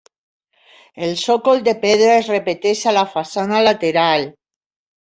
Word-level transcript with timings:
El 1.07 1.13
sòcol 1.23 1.61
de 1.67 1.75
pedra 1.85 2.09
es 2.23 2.31
repeteix 2.35 2.83
a 2.93 2.97
la 2.99 3.07
façana 3.15 3.63
lateral. 3.69 4.29